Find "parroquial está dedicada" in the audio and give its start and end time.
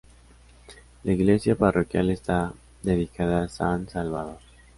1.55-3.43